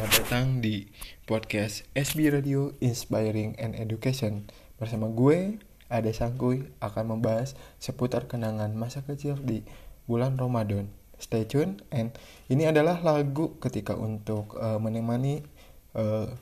Selamat 0.00 0.16
datang 0.16 0.64
di 0.64 0.88
podcast 1.28 1.84
SB 1.92 2.32
Radio 2.32 2.72
Inspiring 2.80 3.52
and 3.60 3.76
Education. 3.76 4.48
Bersama 4.80 5.12
gue, 5.12 5.60
Ade 5.92 6.16
Sangkuy 6.16 6.72
akan 6.80 7.04
membahas 7.04 7.52
seputar 7.76 8.24
kenangan 8.24 8.72
masa 8.72 9.04
kecil 9.04 9.36
di 9.36 9.60
bulan 10.08 10.40
Ramadan. 10.40 10.88
Stay 11.20 11.44
tune 11.44 11.84
and 11.92 12.16
ini 12.48 12.64
adalah 12.64 12.96
lagu 13.04 13.60
ketika 13.60 13.92
untuk 13.92 14.56
uh, 14.56 14.80
menemani 14.80 15.44
masa 15.92 16.32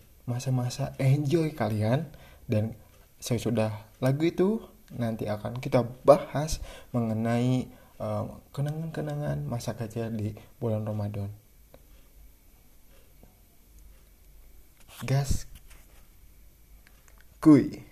masa-masa 0.54 0.84
enjoy 1.02 1.50
kalian. 1.50 2.14
Dan 2.46 2.79
sesudah 3.18 3.75
lagu 3.98 4.22
itu 4.22 4.62
nanti 4.95 5.27
akan 5.27 5.59
kita 5.59 5.82
bahas 6.06 6.62
mengenai 6.95 7.66
kenangan-kenangan 8.54 9.43
uh, 9.43 9.48
masa 9.50 9.75
kecil 9.75 10.14
di 10.14 10.38
bulan 10.62 10.86
Ramadan 10.86 11.47
gas. 15.02 15.47
Kuy 17.41 17.84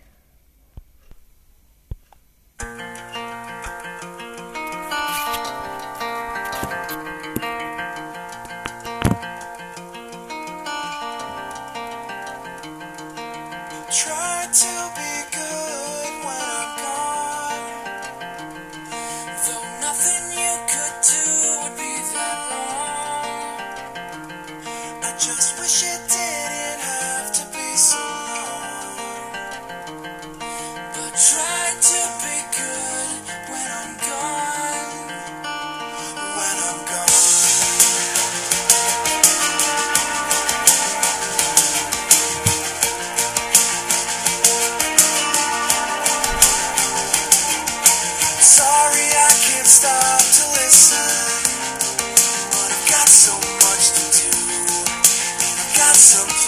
some 56.07 56.46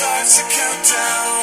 seru 0.00 0.44
banget 0.48 1.39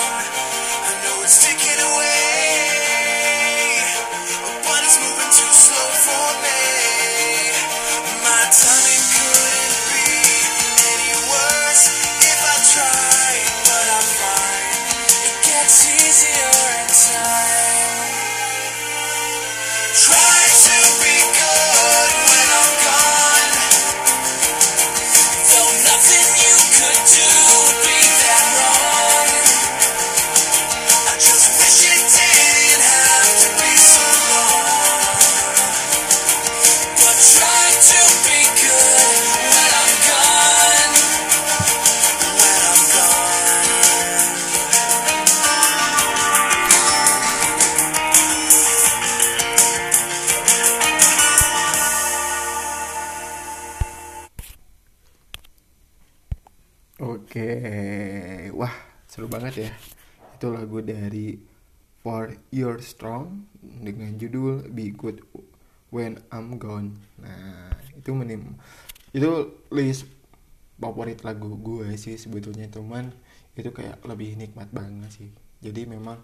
ya 59.58 59.74
itu 60.38 60.48
lagu 60.54 60.80
dari 60.86 61.42
For 62.06 62.38
Your 62.54 62.80
Strong 62.80 63.50
dengan 63.82 64.16
judul 64.16 64.70
Be 64.70 64.94
Good 64.94 65.26
When 65.90 66.22
I'm 66.30 66.62
Gone. 66.62 66.94
Nah 67.20 67.74
itu 67.98 68.14
menim 68.14 68.56
itu 69.12 69.58
list 69.74 70.06
favorit 70.78 71.26
lagu 71.26 71.58
gue 71.58 71.98
sih 71.98 72.22
sebetulnya 72.22 72.70
cuman 72.70 73.10
itu 73.58 73.74
kayak 73.74 74.06
lebih 74.06 74.38
nikmat 74.38 74.70
banget 74.70 75.10
sih. 75.10 75.30
Jadi 75.60 75.90
memang 75.90 76.22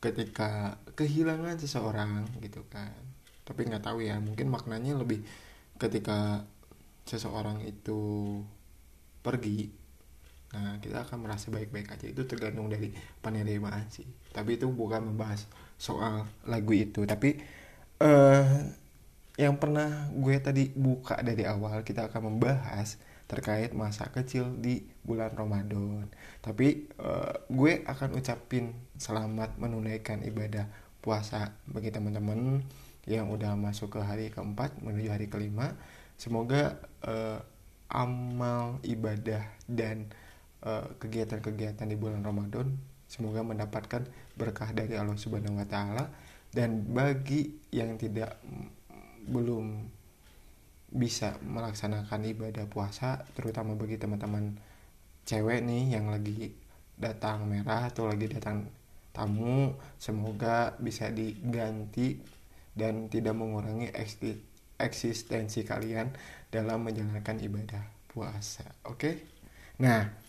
ketika 0.00 0.80
kehilangan 0.96 1.60
seseorang 1.60 2.24
gitu 2.40 2.64
kan 2.72 2.96
tapi 3.44 3.68
nggak 3.68 3.84
tahu 3.84 4.00
ya 4.00 4.16
mungkin 4.16 4.48
maknanya 4.48 4.96
lebih 4.96 5.20
ketika 5.76 6.48
seseorang 7.04 7.60
itu 7.66 8.40
pergi 9.20 9.68
Nah, 10.50 10.82
kita 10.82 11.06
akan 11.06 11.30
merasa 11.30 11.46
baik-baik 11.54 11.94
aja. 11.94 12.06
Itu 12.10 12.26
tergantung 12.26 12.66
dari 12.66 12.90
penerimaan 13.22 13.86
sih. 13.86 14.06
Tapi 14.34 14.58
itu 14.58 14.66
bukan 14.66 15.14
membahas 15.14 15.46
soal 15.78 16.26
lagu 16.46 16.74
itu. 16.74 17.06
Tapi 17.06 17.38
uh, 18.02 18.66
yang 19.38 19.56
pernah 19.56 20.10
gue 20.10 20.36
tadi 20.42 20.74
buka 20.74 21.22
dari 21.22 21.46
awal, 21.46 21.86
kita 21.86 22.10
akan 22.10 22.34
membahas 22.34 22.98
terkait 23.30 23.70
masa 23.78 24.10
kecil 24.10 24.58
di 24.58 24.82
bulan 25.06 25.30
Ramadan. 25.30 26.10
Tapi 26.42 26.90
uh, 26.98 27.46
gue 27.46 27.86
akan 27.86 28.18
ucapin 28.18 28.74
selamat 28.98 29.54
menunaikan 29.54 30.26
ibadah 30.26 30.66
puasa 30.98 31.54
bagi 31.70 31.94
teman-teman 31.94 32.66
yang 33.06 33.30
udah 33.30 33.54
masuk 33.54 33.96
ke 33.96 34.00
hari 34.02 34.34
keempat 34.34 34.82
menuju 34.82 35.14
hari 35.14 35.30
kelima. 35.30 35.78
Semoga 36.18 36.82
uh, 37.06 37.38
amal 37.86 38.82
ibadah 38.82 39.46
dan 39.70 40.10
kegiatan-kegiatan 41.00 41.88
di 41.88 41.96
bulan 41.96 42.20
Ramadan 42.20 42.68
semoga 43.10 43.42
mendapatkan 43.42 44.06
berkah 44.38 44.70
dari 44.70 44.94
Allah 44.94 45.18
Subhanahu 45.18 45.58
wa 45.58 45.66
taala 45.66 46.06
dan 46.54 46.84
bagi 46.86 47.58
yang 47.74 47.98
tidak 47.98 48.38
belum 49.26 49.86
bisa 50.90 51.38
melaksanakan 51.42 52.26
ibadah 52.34 52.66
puasa 52.66 53.22
terutama 53.38 53.78
bagi 53.78 53.98
teman-teman 53.98 54.58
cewek 55.22 55.62
nih 55.62 55.94
yang 55.94 56.10
lagi 56.10 56.50
datang 56.98 57.46
merah 57.46 57.86
atau 57.86 58.10
lagi 58.10 58.26
datang 58.26 58.66
tamu 59.14 59.74
semoga 59.98 60.74
bisa 60.82 61.10
diganti 61.14 62.18
dan 62.74 63.06
tidak 63.06 63.38
mengurangi 63.38 63.90
eksistensi 64.78 65.62
kalian 65.62 66.10
dalam 66.50 66.82
menjalankan 66.82 67.38
ibadah 67.38 67.82
puasa 68.10 68.66
oke 68.86 68.98
okay? 68.98 69.14
nah 69.78 70.19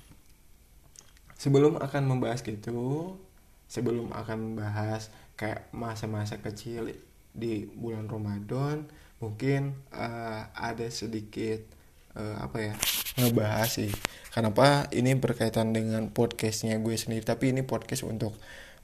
sebelum 1.41 1.81
akan 1.81 2.05
membahas 2.05 2.45
gitu 2.45 3.17
sebelum 3.65 4.13
akan 4.13 4.53
membahas 4.53 5.09
kayak 5.33 5.65
masa-masa 5.73 6.37
kecil 6.37 6.93
di 7.33 7.65
bulan 7.65 8.05
Ramadan 8.05 8.85
mungkin 9.17 9.73
uh, 9.89 10.53
ada 10.53 10.85
sedikit 10.93 11.65
uh, 12.13 12.45
apa 12.45 12.57
ya 12.61 12.73
ngebahas 13.17 13.69
sih. 13.73 13.91
Kenapa 14.29 14.85
ini 14.93 15.17
berkaitan 15.17 15.73
dengan 15.73 16.13
podcastnya 16.13 16.77
gue 16.77 16.93
sendiri 16.93 17.25
tapi 17.25 17.49
ini 17.49 17.65
podcast 17.65 18.05
untuk 18.05 18.37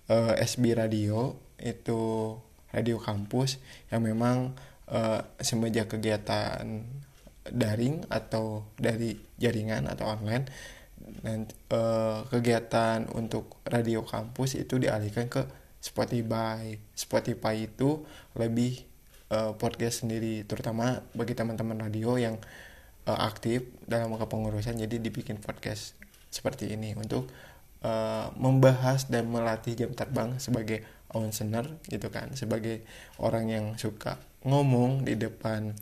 uh, 0.10 0.34
SB 0.34 0.74
Radio 0.74 1.38
itu 1.62 2.34
radio 2.74 2.98
kampus 2.98 3.62
yang 3.94 4.02
memang 4.02 4.58
uh, 4.90 5.22
semenjak 5.38 5.94
kegiatan 5.94 6.90
daring 7.48 8.04
atau 8.10 8.66
dari 8.76 9.16
jaringan 9.38 9.86
atau 9.88 10.10
online 10.10 10.76
dan 11.24 11.48
uh, 11.72 12.26
kegiatan 12.28 13.08
untuk 13.14 13.62
radio 13.66 14.04
kampus 14.04 14.58
itu 14.60 14.78
dialihkan 14.82 15.30
ke 15.32 15.46
Spotify. 15.80 16.76
Spotify 16.98 17.70
itu 17.70 18.04
lebih 18.36 18.84
uh, 19.32 19.54
podcast 19.56 20.04
sendiri 20.06 20.44
terutama 20.44 21.02
bagi 21.14 21.38
teman-teman 21.38 21.88
radio 21.88 22.18
yang 22.20 22.36
uh, 23.08 23.20
aktif 23.24 23.66
dalam 23.88 24.14
kepengurusan 24.16 24.78
jadi 24.78 24.98
dibikin 25.00 25.40
podcast 25.40 25.96
seperti 26.28 26.76
ini 26.76 26.94
untuk 26.98 27.32
uh, 27.88 28.30
membahas 28.36 29.08
dan 29.08 29.32
melatih 29.32 29.74
jam 29.74 29.92
terbang 29.96 30.36
sebagai 30.38 30.84
listener 31.16 31.66
gitu 31.88 32.12
kan. 32.12 32.36
Sebagai 32.36 32.84
orang 33.18 33.48
yang 33.48 33.66
suka 33.80 34.20
ngomong 34.44 35.08
di 35.08 35.16
depan 35.16 35.74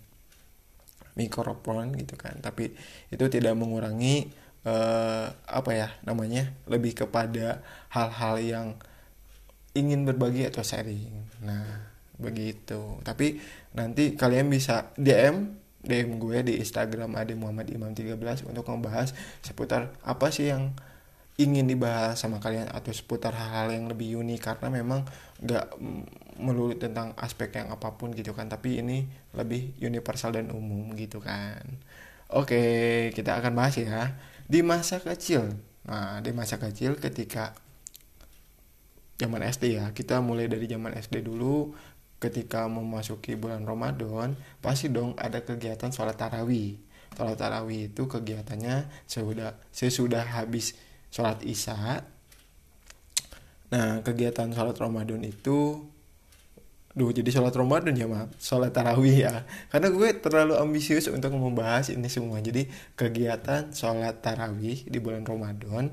mikrofon 1.18 1.96
gitu 1.98 2.16
kan. 2.16 2.38
Tapi 2.40 2.72
itu 3.10 3.26
tidak 3.28 3.56
mengurangi 3.58 4.45
uh, 4.66 5.26
apa 5.46 5.72
ya 5.72 5.88
namanya 6.04 6.52
lebih 6.66 6.98
kepada 6.98 7.62
hal-hal 7.94 8.36
yang 8.42 8.68
ingin 9.78 10.04
berbagi 10.04 10.50
atau 10.50 10.66
sharing. 10.66 11.14
Nah 11.46 11.94
begitu. 12.18 13.00
Tapi 13.06 13.40
nanti 13.78 14.18
kalian 14.18 14.50
bisa 14.50 14.92
DM 14.98 15.62
DM 15.86 16.18
gue 16.18 16.42
di 16.42 16.54
Instagram 16.58 17.14
Ade 17.14 17.38
Muhammad 17.38 17.70
Imam 17.70 17.94
13 17.94 18.18
untuk 18.50 18.66
membahas 18.66 19.14
seputar 19.46 19.94
apa 20.02 20.34
sih 20.34 20.50
yang 20.50 20.74
ingin 21.38 21.68
dibahas 21.68 22.18
sama 22.18 22.40
kalian 22.40 22.72
atau 22.72 22.90
seputar 22.96 23.36
hal-hal 23.38 23.70
yang 23.70 23.86
lebih 23.86 24.18
unik. 24.18 24.42
Karena 24.42 24.74
memang 24.74 25.06
gak 25.46 25.78
melulu 26.42 26.74
tentang 26.80 27.14
aspek 27.22 27.54
yang 27.54 27.70
apa 27.70 27.94
pun 27.94 28.16
gitu 28.18 28.34
kan. 28.34 28.50
Tapi 28.50 28.82
ini 28.82 29.06
lebih 29.38 29.78
universal 29.84 30.34
dan 30.34 30.50
umum 30.50 30.96
gitu 30.98 31.22
kan 31.22 31.62
oke 32.32 32.64
kita 33.14 33.38
akan 33.38 33.54
bahas 33.54 33.78
ya 33.78 34.18
di 34.46 34.62
masa 34.62 35.02
kecil. 35.02 35.54
Nah 35.86 36.22
di 36.22 36.32
masa 36.34 36.58
kecil 36.58 36.98
ketika 36.98 37.54
zaman 39.16 39.46
SD 39.46 39.80
ya 39.80 39.94
kita 39.96 40.20
mulai 40.20 40.50
dari 40.50 40.66
zaman 40.66 40.94
SD 40.98 41.24
dulu 41.26 41.74
ketika 42.20 42.66
memasuki 42.66 43.36
bulan 43.38 43.68
Ramadan 43.68 44.34
pasti 44.64 44.90
dong 44.90 45.14
ada 45.18 45.46
kegiatan 45.46 45.94
sholat 45.94 46.18
tarawih. 46.18 46.78
Sholat 47.16 47.38
tarawih 47.38 47.94
itu 47.94 48.04
kegiatannya 48.10 48.90
sesudah 49.06 49.56
sesudah 49.70 50.26
habis 50.26 50.74
sholat 51.14 51.42
isya. 51.46 52.04
Nah 53.72 54.02
kegiatan 54.02 54.52
sholat 54.52 54.78
Ramadan 54.78 55.22
itu 55.22 55.90
Duh 56.96 57.12
jadi 57.12 57.28
sholat 57.28 57.52
Ramadan 57.52 57.92
ya 57.92 58.08
maaf 58.08 58.32
Sholat 58.40 58.72
tarawih 58.72 59.28
ya? 59.28 59.44
Karena 59.68 59.92
gue 59.92 60.10
terlalu 60.16 60.56
ambisius 60.56 61.12
untuk 61.12 61.36
membahas 61.36 61.92
ini 61.92 62.08
semua. 62.08 62.40
Jadi 62.40 62.72
kegiatan 62.96 63.76
sholat 63.76 64.24
tarawih 64.24 64.88
di 64.88 64.98
bulan 65.04 65.28
Ramadan 65.28 65.92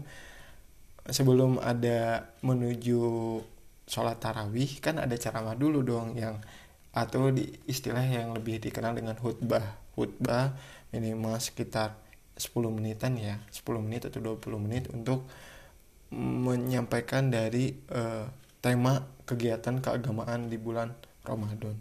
Sebelum 1.02 1.58
ada 1.58 2.30
menuju 2.46 3.02
sholat 3.90 4.22
tarawih 4.22 4.78
kan 4.78 5.02
ada 5.02 5.18
ceramah 5.18 5.58
dulu 5.58 5.82
dong 5.82 6.14
yang 6.14 6.38
atau 6.94 7.34
di 7.34 7.50
istilah 7.66 8.06
yang 8.06 8.30
lebih 8.30 8.62
dikenal 8.62 8.94
dengan 8.94 9.18
khutbah. 9.18 9.82
Khutbah 9.98 10.54
minimal 10.94 11.34
sekitar 11.42 11.98
10 12.38 12.54
menitan 12.70 13.18
ya. 13.18 13.42
10 13.50 13.66
menit 13.82 14.06
atau 14.06 14.22
20 14.22 14.38
menit 14.62 14.86
untuk 14.94 15.26
menyampaikan 16.14 17.32
dari 17.32 17.74
uh, 17.90 18.28
tema 18.62 19.02
kegiatan 19.26 19.82
keagamaan 19.82 20.46
di 20.46 20.56
bulan 20.56 20.94
Ramadan. 21.26 21.74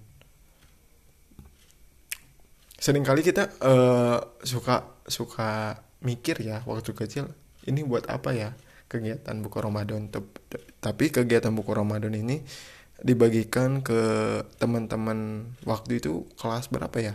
Seringkali 2.82 3.22
kita 3.22 3.54
uh, 3.62 4.18
suka 4.42 4.90
suka 5.06 5.78
mikir 6.02 6.42
ya 6.42 6.66
waktu 6.66 6.98
kecil 6.98 7.30
ini 7.70 7.86
buat 7.86 8.10
apa 8.10 8.34
ya 8.34 8.58
kegiatan 8.90 9.38
buku 9.46 9.62
Ramadan? 9.62 10.10
Tapi 10.82 11.14
kegiatan 11.14 11.54
buku 11.54 11.70
Ramadan 11.78 12.18
ini 12.18 12.42
dibagikan 13.02 13.86
ke 13.86 14.02
teman-teman 14.58 15.46
waktu 15.70 16.02
itu 16.02 16.26
kelas 16.42 16.74
berapa 16.74 16.98
ya? 16.98 17.14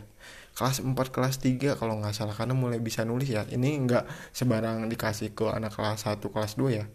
Kelas 0.56 0.80
4 0.80 0.94
kelas 0.94 1.42
3 1.42 1.76
kalau 1.76 2.00
nggak 2.00 2.14
salah 2.14 2.32
karena 2.32 2.54
mulai 2.54 2.78
bisa 2.78 3.02
nulis 3.02 3.26
ya. 3.26 3.42
Ini 3.42 3.82
nggak 3.82 4.06
sebarang 4.30 4.86
dikasih 4.86 5.34
ke 5.34 5.50
anak 5.50 5.74
kelas 5.74 6.06
1 6.06 6.22
kelas 6.22 6.54
2 6.54 6.78
ya. 6.78 6.86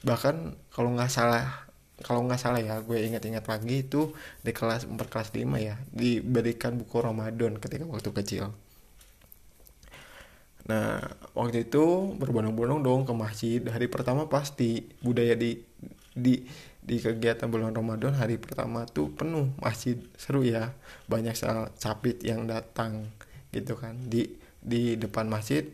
Bahkan 0.00 0.56
kalau 0.72 0.96
nggak 0.96 1.12
salah 1.12 1.68
kalau 2.02 2.26
nggak 2.26 2.40
salah 2.42 2.58
ya 2.58 2.82
gue 2.82 2.98
ingat-ingat 2.98 3.46
lagi 3.46 3.86
itu 3.86 4.10
di 4.42 4.50
kelas 4.50 4.90
4 4.90 4.98
kelas 4.98 5.30
5 5.30 5.46
ya 5.62 5.78
diberikan 5.94 6.74
buku 6.74 6.98
Ramadan 6.98 7.62
ketika 7.62 7.86
waktu 7.86 8.10
kecil 8.10 8.50
Nah, 10.64 10.96
waktu 11.36 11.68
itu 11.68 12.16
berbondong-bondong 12.16 12.80
dong 12.80 13.00
ke 13.04 13.12
masjid. 13.12 13.60
Hari 13.60 13.84
pertama 13.92 14.32
pasti 14.32 14.88
budaya 15.04 15.36
di 15.36 15.60
di 16.14 16.40
di 16.84 16.96
kegiatan 17.00 17.48
bulan 17.48 17.72
Ramadan 17.72 18.12
hari 18.16 18.36
pertama 18.36 18.84
tuh 18.88 19.12
penuh 19.12 19.52
masjid 19.60 20.00
seru 20.16 20.40
ya. 20.40 20.72
Banyak 21.04 21.36
capit 21.76 22.16
yang 22.24 22.48
datang 22.48 23.12
gitu 23.52 23.76
kan 23.76 23.92
di 24.08 24.40
di 24.64 24.96
depan 24.96 25.28
masjid 25.28 25.68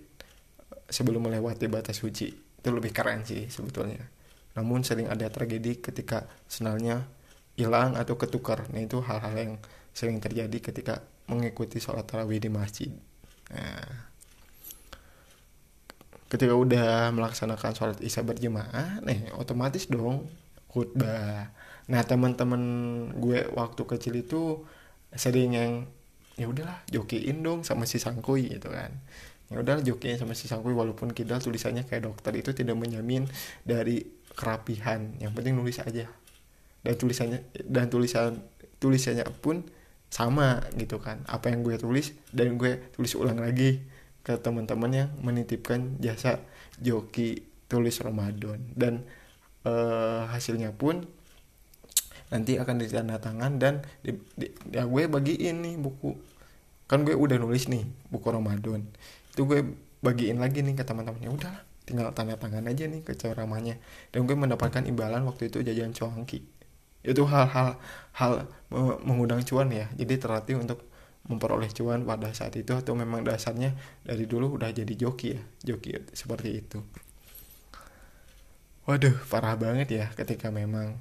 sebelum 0.91 1.31
melewati 1.31 1.71
batas 1.71 2.03
suci. 2.03 2.35
Itu 2.35 2.75
lebih 2.75 2.91
keren 2.91 3.23
sih 3.23 3.47
sebetulnya. 3.47 4.03
Namun 4.59 4.83
sering 4.83 5.07
ada 5.07 5.30
tragedi 5.30 5.78
ketika 5.78 6.26
senalnya 6.50 7.07
hilang 7.54 7.95
atau 7.95 8.16
ketukar. 8.19 8.66
Nah, 8.73 8.80
itu 8.83 8.99
hal-hal 9.04 9.35
yang 9.37 9.52
sering 9.95 10.19
terjadi 10.19 10.59
ketika 10.59 11.04
mengikuti 11.30 11.78
sholat 11.78 12.07
tarawih 12.07 12.42
di 12.42 12.50
masjid. 12.50 12.90
Nah, 13.50 14.11
ketika 16.30 16.54
udah 16.54 17.11
melaksanakan 17.11 17.73
sholat 17.75 17.99
isya 17.99 18.23
berjemaah 18.23 19.02
nih 19.02 19.35
otomatis 19.35 19.90
dong 19.90 20.30
khutbah 20.71 21.50
nah 21.90 22.02
teman-teman 22.07 22.62
gue 23.19 23.50
waktu 23.50 23.83
kecil 23.83 24.14
itu 24.14 24.62
sering 25.11 25.59
yang 25.59 25.73
ya 26.38 26.47
udahlah 26.47 26.78
jokiin 26.87 27.42
dong 27.42 27.66
sama 27.66 27.83
si 27.83 27.99
sangkui 27.99 28.47
gitu 28.47 28.71
kan 28.71 28.95
ya 29.50 29.59
udah 29.59 29.83
jokiin 29.83 30.23
sama 30.23 30.38
si 30.38 30.47
sangkui 30.47 30.71
walaupun 30.71 31.11
kita 31.11 31.42
tulisannya 31.42 31.83
kayak 31.90 32.07
dokter 32.07 32.30
itu 32.38 32.54
tidak 32.54 32.78
menjamin 32.78 33.26
dari 33.66 34.07
kerapihan. 34.40 35.12
Yang 35.20 35.32
penting 35.37 35.54
nulis 35.61 35.76
aja. 35.85 36.09
Dan 36.80 36.94
tulisannya 36.97 37.44
dan 37.68 37.92
tulisan 37.92 38.40
tulisannya 38.80 39.28
pun 39.44 39.68
sama 40.09 40.64
gitu 40.80 40.97
kan. 40.97 41.20
Apa 41.28 41.52
yang 41.52 41.61
gue 41.61 41.76
tulis 41.76 42.16
dan 42.32 42.56
gue 42.56 42.80
tulis 42.97 43.12
ulang 43.20 43.44
lagi 43.44 43.85
ke 44.25 44.40
teman-teman 44.40 44.90
yang 44.90 45.09
menitipkan 45.20 46.00
jasa 46.00 46.40
joki 46.80 47.44
tulis 47.68 48.00
Ramadan. 48.00 48.73
Dan 48.73 49.04
uh, 49.68 50.25
hasilnya 50.32 50.73
pun 50.73 51.04
nanti 52.30 52.56
akan 52.56 52.78
ditandatangan 52.78 53.59
dan 53.59 53.82
di, 54.06 54.14
di, 54.38 54.47
ya 54.73 54.88
gue 54.88 55.02
bagiin 55.04 55.61
nih 55.61 55.75
buku. 55.76 56.16
Kan 56.88 57.04
gue 57.04 57.14
udah 57.14 57.37
nulis 57.37 57.68
nih 57.68 57.85
buku 58.09 58.26
Ramadan. 58.32 58.88
Itu 59.30 59.44
gue 59.44 59.62
bagiin 60.00 60.40
lagi 60.40 60.64
nih 60.64 60.75
ke 60.80 60.82
teman-temannya. 60.82 61.30
Udah 61.30 61.70
tinggal 61.89 62.13
tanda 62.15 62.37
tangan 62.37 62.67
aja 62.69 62.87
nih 62.87 63.03
ke 63.03 63.17
ceramahnya. 63.17 63.81
Dan 64.11 64.25
gue 64.29 64.37
mendapatkan 64.37 64.85
imbalan 64.87 65.25
waktu 65.27 65.49
itu 65.53 65.65
jajan 65.65 65.93
cuanki 65.97 66.61
itu 67.01 67.23
hal-hal 67.25 67.81
hal 68.13 68.33
mengundang 69.05 69.41
cuan 69.45 69.73
ya. 69.73 69.89
Jadi 69.97 70.21
terlatih 70.21 70.61
untuk 70.61 70.85
memperoleh 71.29 71.69
cuan 71.73 72.05
pada 72.05 72.33
saat 72.33 72.57
itu 72.57 72.73
atau 72.73 72.97
memang 72.97 73.25
dasarnya 73.25 73.77
dari 74.05 74.25
dulu 74.25 74.57
udah 74.57 74.73
jadi 74.73 74.93
joki 74.97 75.37
ya 75.37 75.41
joki 75.65 75.97
seperti 76.13 76.65
itu. 76.65 76.79
Waduh 78.89 79.17
parah 79.29 79.55
banget 79.55 79.89
ya 79.93 80.07
ketika 80.17 80.49
memang 80.49 80.97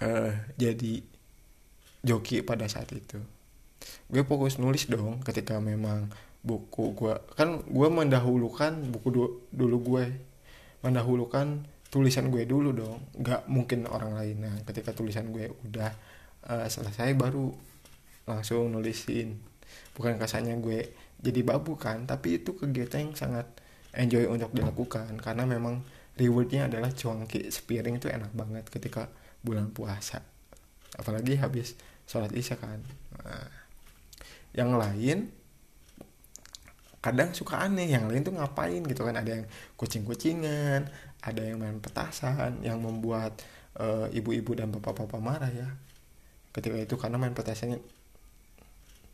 uh, 0.00 0.32
jadi 0.54 1.02
joki 2.06 2.42
pada 2.46 2.70
saat 2.70 2.90
itu. 2.94 3.18
Gue 4.10 4.22
fokus 4.26 4.58
nulis 4.58 4.86
dong 4.90 5.22
ketika 5.22 5.58
memang 5.58 6.10
buku 6.48 6.96
gue 6.96 7.12
kan 7.36 7.60
gue 7.60 7.88
mendahulukan 7.92 8.72
buku 8.88 9.08
du 9.12 9.22
dulu 9.52 9.76
gue 9.84 10.04
mendahulukan 10.80 11.68
tulisan 11.88 12.28
gue 12.28 12.44
dulu 12.44 12.70
dong. 12.72 13.00
Nggak 13.16 13.48
mungkin 13.48 13.88
orang 13.88 14.16
lain. 14.16 14.36
Nah 14.44 14.54
ketika 14.64 14.92
tulisan 14.92 15.32
gue 15.32 15.52
udah 15.68 15.90
uh, 16.48 16.66
selesai 16.68 17.16
baru 17.16 17.52
langsung 18.28 18.72
nulisin. 18.72 19.40
Bukan 19.96 20.16
kasarnya 20.20 20.56
gue 20.60 20.92
jadi 21.18 21.40
babu 21.42 21.74
kan 21.74 22.06
tapi 22.06 22.38
itu 22.40 22.54
kegiatan 22.54 23.10
yang 23.10 23.14
sangat 23.16 23.48
enjoy 23.96 24.28
untuk 24.28 24.52
dilakukan. 24.52 25.16
Karena 25.20 25.48
memang 25.48 25.80
rewardnya 26.16 26.68
adalah 26.68 26.92
cuangki 26.92 27.48
sepiring 27.48 27.98
itu 27.98 28.08
enak 28.12 28.32
banget 28.36 28.68
ketika 28.68 29.08
bulan 29.40 29.72
puasa. 29.72 30.20
Apalagi 30.96 31.40
habis 31.40 31.76
sholat 32.04 32.32
isya 32.32 32.56
kan. 32.60 32.80
Nah, 33.24 33.48
yang 34.56 34.76
lain 34.76 35.37
kadang 36.98 37.30
suka 37.30 37.62
aneh 37.62 37.90
yang 37.90 38.10
lain 38.10 38.26
tuh 38.26 38.34
ngapain 38.34 38.82
gitu 38.82 39.06
kan? 39.06 39.14
Ada 39.14 39.42
yang 39.42 39.44
kucing-kucingan 39.78 40.90
ada 41.22 41.42
yang 41.42 41.58
main 41.58 41.82
petasan 41.82 42.62
yang 42.62 42.78
membuat 42.78 43.42
uh, 43.78 44.06
ibu-ibu 44.14 44.54
dan 44.54 44.70
bapak-bapak 44.70 45.18
marah 45.18 45.50
ya. 45.50 45.68
Ketika 46.54 46.78
itu 46.78 46.94
karena 46.94 47.18
main 47.18 47.34
petasannya 47.34 47.82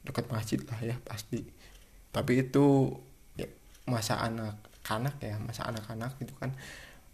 dekat 0.04 0.28
masjid 0.28 0.60
lah 0.68 0.78
ya 0.84 0.96
pasti. 1.00 1.48
Tapi 2.12 2.44
itu 2.44 2.92
ya, 3.40 3.48
masa 3.88 4.20
anak-anak 4.20 5.16
ya 5.24 5.40
masa 5.40 5.64
anak-anak 5.64 6.12
gitu 6.20 6.36
kan. 6.36 6.52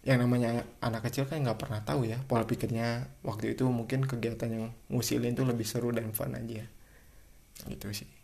Yang 0.01 0.17
namanya 0.27 0.65
anak 0.81 1.07
kecil 1.07 1.29
kan 1.29 1.39
nggak 1.45 1.61
pernah 1.61 1.79
tahu 1.87 2.03
ya 2.09 2.19
pola 2.27 2.43
pikirnya. 2.43 3.07
Waktu 3.23 3.55
itu 3.55 3.63
mungkin 3.71 4.03
kegiatan 4.03 4.51
yang 4.51 4.65
ngusilin 4.91 5.33
tuh 5.39 5.47
lebih 5.47 5.63
seru 5.63 5.95
dan 5.95 6.11
fun 6.11 6.35
aja. 6.35 6.67
Gitu 7.63 7.87
sih 7.95 8.20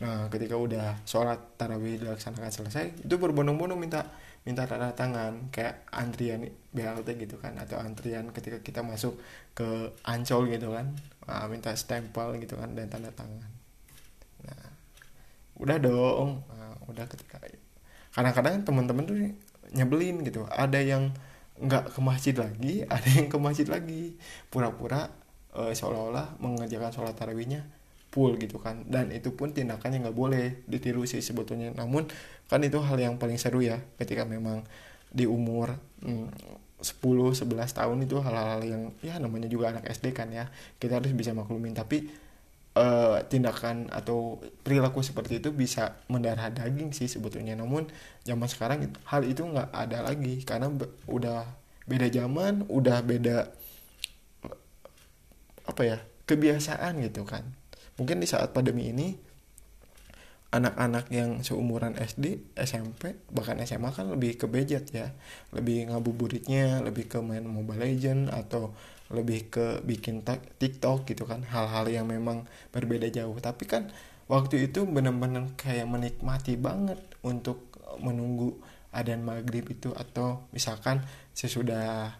nah 0.00 0.32
ketika 0.32 0.56
udah 0.56 1.04
sholat 1.04 1.60
tarawih 1.60 2.00
dilaksanakan 2.00 2.48
selesai 2.48 3.04
itu 3.04 3.14
berbondong-bondong 3.20 3.76
minta 3.76 4.08
minta 4.40 4.64
tanda 4.64 4.88
tangan 4.96 5.52
kayak 5.52 5.84
antrian 5.92 6.48
BLT 6.72 7.28
gitu 7.28 7.36
kan 7.36 7.52
atau 7.60 7.76
antrian 7.76 8.32
ketika 8.32 8.64
kita 8.64 8.80
masuk 8.80 9.20
ke 9.52 9.92
Ancol 10.00 10.48
gitu 10.48 10.72
kan. 10.72 10.96
Nah, 11.28 11.46
minta 11.52 11.76
stempel 11.76 12.40
gitu 12.40 12.56
kan 12.56 12.72
dan 12.72 12.88
tanda 12.88 13.12
tangan. 13.12 13.50
Nah 14.48 14.66
udah 15.60 15.76
dong. 15.76 16.40
Nah, 16.48 16.72
udah 16.88 17.04
ketika 17.04 17.36
kadang-kadang 18.16 18.64
teman-teman 18.64 19.04
tuh 19.04 19.16
nyebelin 19.76 20.24
gitu. 20.24 20.48
Ada 20.48 20.80
yang 20.80 21.12
nggak 21.60 21.92
ke 21.92 22.00
masjid 22.00 22.32
lagi 22.32 22.80
ada 22.94 23.08
yang 23.12 23.28
ke 23.28 23.36
masjid 23.36 23.68
lagi. 23.68 24.16
Pura-pura 24.48 25.12
uh, 25.52 25.72
seolah-olah 25.76 26.40
mengerjakan 26.40 26.96
sholat 26.96 27.12
tarawihnya 27.12 27.68
full 28.10 28.36
gitu 28.36 28.58
kan. 28.58 28.84
Dan 28.86 29.14
itu 29.14 29.32
pun 29.34 29.54
tindakannya 29.54 30.06
nggak 30.06 30.18
boleh 30.18 30.66
ditiru 30.66 31.06
sih 31.06 31.22
sebetulnya. 31.22 31.70
Namun 31.74 32.10
kan 32.50 32.60
itu 32.62 32.78
hal 32.82 32.98
yang 32.98 33.14
paling 33.16 33.38
seru 33.38 33.62
ya 33.62 33.78
ketika 33.96 34.26
memang 34.26 34.66
di 35.10 35.26
umur 35.26 35.78
hmm, 36.02 36.30
10 36.82 37.02
11 37.02 37.46
tahun 37.76 37.98
itu 38.02 38.16
hal-hal 38.24 38.60
yang 38.64 38.82
ya 39.04 39.20
namanya 39.20 39.46
juga 39.46 39.76
anak 39.76 39.84
SD 39.90 40.16
kan 40.16 40.32
ya 40.34 40.50
kita 40.82 40.98
harus 40.98 41.14
bisa 41.14 41.30
maklumin. 41.30 41.72
Tapi 41.72 42.10
uh, 42.74 43.22
tindakan 43.30 43.90
atau 43.94 44.42
perilaku 44.66 45.02
seperti 45.06 45.38
itu 45.38 45.54
bisa 45.54 46.02
mendarah 46.10 46.50
daging 46.50 46.90
sih 46.90 47.06
sebetulnya. 47.06 47.54
Namun 47.54 47.86
zaman 48.26 48.48
sekarang 48.50 48.90
hal 49.06 49.22
itu 49.22 49.46
nggak 49.46 49.70
ada 49.70 50.02
lagi. 50.02 50.42
Karena 50.42 50.66
be 50.66 50.90
udah 51.06 51.46
beda 51.90 52.06
zaman 52.06 52.66
udah 52.70 53.02
beda 53.02 53.50
apa 55.66 55.82
ya 55.82 55.98
kebiasaan 56.26 57.02
gitu 57.02 57.26
kan 57.26 57.59
mungkin 58.00 58.24
di 58.24 58.26
saat 58.26 58.56
pandemi 58.56 58.88
ini 58.88 59.12
anak-anak 60.50 61.06
yang 61.14 61.46
seumuran 61.46 61.94
SD, 61.94 62.56
SMP, 62.58 63.14
bahkan 63.30 63.60
SMA 63.62 63.94
kan 63.94 64.10
lebih 64.10 64.34
ke 64.34 64.50
budget 64.50 64.90
ya. 64.90 65.14
Lebih 65.54 65.94
ngabuburitnya, 65.94 66.82
lebih 66.82 67.06
ke 67.06 67.22
main 67.22 67.46
Mobile 67.46 67.86
Legend 67.86 68.34
atau 68.34 68.74
lebih 69.14 69.46
ke 69.46 69.66
bikin 69.86 70.26
TikTok 70.58 71.06
gitu 71.06 71.22
kan. 71.22 71.46
Hal-hal 71.46 71.86
yang 71.86 72.10
memang 72.10 72.50
berbeda 72.74 73.06
jauh. 73.14 73.38
Tapi 73.38 73.62
kan 73.70 73.94
waktu 74.26 74.66
itu 74.66 74.82
benar-benar 74.90 75.54
kayak 75.54 75.86
menikmati 75.86 76.58
banget 76.58 76.98
untuk 77.22 77.70
menunggu 78.02 78.58
adan 78.90 79.22
maghrib 79.22 79.66
itu 79.70 79.94
atau 79.94 80.50
misalkan 80.50 81.06
sesudah 81.30 82.18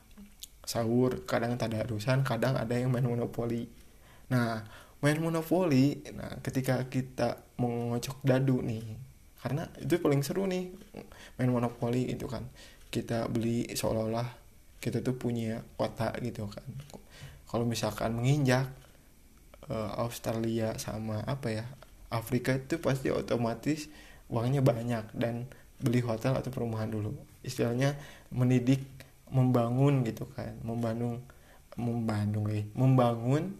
sahur 0.63 1.27
kadang 1.27 1.59
tadarusan 1.59 2.23
kadang 2.23 2.55
ada 2.55 2.79
yang 2.79 2.95
main 2.95 3.03
monopoli 3.03 3.67
nah 4.31 4.63
main 5.01 5.17
monopoli 5.17 6.05
nah 6.13 6.37
ketika 6.45 6.85
kita 6.89 7.41
mengocok 7.57 8.21
dadu 8.25 8.61
nih 8.61 9.11
karena 9.41 9.65
itu 9.81 9.97
paling 9.97 10.21
seru 10.21 10.45
nih 10.45 10.69
main 11.41 11.51
monopoli 11.51 12.13
itu 12.13 12.29
kan. 12.29 12.45
Kita 12.93 13.25
beli 13.33 13.73
seolah-olah 13.73 14.29
kita 14.81 15.01
tuh 15.01 15.17
punya 15.17 15.65
kota 15.81 16.13
gitu 16.21 16.45
kan. 16.45 16.65
Kalau 17.49 17.65
misalkan 17.65 18.21
menginjak 18.21 18.69
uh, 19.73 19.97
Australia 20.05 20.77
sama 20.77 21.25
apa 21.25 21.49
ya 21.49 21.65
Afrika 22.13 22.53
itu 22.53 22.77
pasti 22.83 23.09
otomatis 23.09 23.89
uangnya 24.29 24.61
banyak 24.61 25.17
dan 25.17 25.49
beli 25.81 26.05
hotel 26.05 26.37
atau 26.37 26.53
perumahan 26.53 26.93
dulu. 26.93 27.17
Istilahnya 27.41 27.97
mendidik 28.29 28.85
membangun 29.33 30.05
gitu 30.05 30.29
kan. 30.37 30.53
Membangun 30.61 31.25
membangun 31.81 32.53
eh, 32.53 32.67
membangun 32.77 33.57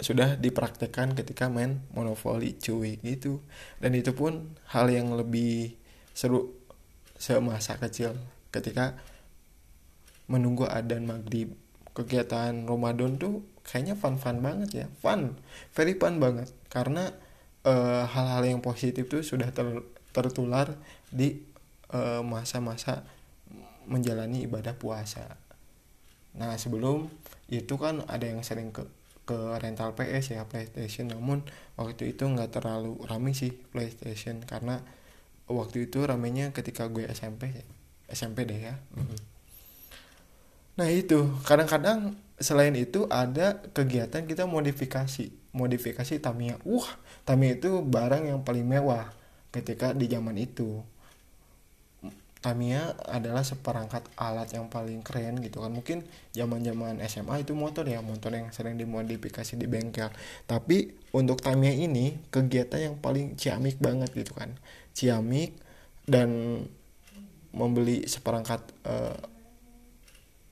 sudah 0.00 0.40
dipraktekkan 0.40 1.12
ketika 1.12 1.52
main 1.52 1.84
monopoli 1.92 2.56
cuy 2.56 2.96
gitu. 3.04 3.44
Dan 3.78 3.92
itu 3.92 4.16
pun 4.16 4.56
hal 4.72 4.88
yang 4.88 5.12
lebih 5.12 5.76
seru 6.16 6.56
semasa 7.20 7.76
kecil 7.76 8.16
ketika 8.48 8.96
menunggu 10.26 10.64
adan 10.64 11.04
maghrib. 11.04 11.52
Kegiatan 11.92 12.64
Ramadan 12.64 13.20
tuh 13.20 13.44
kayaknya 13.60 13.92
fun-fun 13.94 14.40
banget 14.40 14.70
ya. 14.72 14.86
Fun 15.04 15.36
very 15.76 15.94
fun 16.00 16.16
banget. 16.16 16.48
Karena 16.72 17.12
eh, 17.68 18.04
hal-hal 18.08 18.42
uh, 18.44 18.48
yang 18.48 18.64
positif 18.64 19.06
tuh 19.12 19.20
sudah 19.20 19.52
ter 19.52 19.68
tertular 20.10 20.74
di 21.12 21.44
eh, 21.92 22.22
masa-masa 22.24 23.04
uh, 23.04 23.04
menjalani 23.84 24.48
ibadah 24.48 24.72
puasa. 24.74 25.36
Nah 26.40 26.56
sebelum 26.56 27.10
itu 27.50 27.74
kan 27.76 28.06
ada 28.06 28.24
yang 28.24 28.40
sering 28.46 28.70
ke 28.70 28.86
ke 29.24 29.38
rental 29.60 29.94
PS 29.94 30.36
ya 30.36 30.42
PlayStation. 30.46 31.10
Namun 31.10 31.44
waktu 31.76 32.16
itu 32.16 32.26
nggak 32.26 32.60
terlalu 32.60 32.98
rame 33.06 33.36
sih 33.36 33.54
PlayStation 33.70 34.42
karena 34.44 34.82
waktu 35.50 35.90
itu 35.90 36.02
ramenya 36.06 36.54
ketika 36.54 36.86
gue 36.86 37.06
SMP 37.10 37.50
SMP 38.10 38.46
deh 38.46 38.60
ya. 38.70 38.74
Mm-hmm. 38.96 39.18
nah 40.78 40.88
itu. 40.90 41.30
Kadang-kadang 41.46 42.18
selain 42.40 42.74
itu 42.74 43.04
ada 43.12 43.60
kegiatan 43.76 44.24
kita 44.24 44.48
modifikasi 44.48 45.30
modifikasi 45.50 46.14
Tamiya. 46.22 46.58
Wah 46.66 46.90
Tamiya 47.26 47.58
itu 47.60 47.82
barang 47.84 48.26
yang 48.30 48.40
paling 48.42 48.66
mewah 48.66 49.12
ketika 49.50 49.90
di 49.90 50.06
zaman 50.06 50.38
itu 50.38 50.82
Tamiya 52.40 52.96
adalah 53.04 53.44
seperangkat 53.44 54.00
alat 54.16 54.48
yang 54.56 54.72
paling 54.72 55.04
keren 55.04 55.44
gitu 55.44 55.60
kan. 55.60 55.68
Mungkin 55.68 56.08
zaman 56.32 56.64
zaman 56.64 56.96
SMA 57.04 57.44
itu 57.44 57.52
motor 57.52 57.84
ya 57.84 58.00
motor 58.00 58.32
yang 58.32 58.48
sering 58.48 58.80
dimodifikasi 58.80 59.60
di 59.60 59.68
bengkel. 59.68 60.08
Tapi 60.48 60.88
untuk 61.12 61.44
Tamiya 61.44 61.76
ini 61.76 62.16
kegiatan 62.32 62.80
yang 62.80 62.96
paling 62.96 63.36
ciamik 63.36 63.76
banget 63.76 64.08
gitu 64.16 64.32
kan. 64.32 64.56
Ciamik 64.96 65.52
dan 66.08 66.64
membeli 67.52 68.08
seperangkat 68.08 68.64
uh, 68.88 69.20